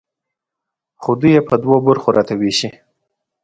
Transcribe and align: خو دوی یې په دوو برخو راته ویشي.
خو 1.01 1.11
دوی 1.19 1.31
یې 1.35 1.41
په 1.49 1.55
دوو 1.63 1.75
برخو 1.87 2.09
راته 2.17 2.33
ویشي. 2.39 2.69